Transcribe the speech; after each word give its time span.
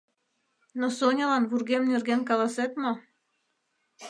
Но 0.79 0.85
Сонялан 0.97 1.43
вургем 1.49 1.83
нерген 1.91 2.21
каласет 2.29 2.71
мо? 2.81 2.93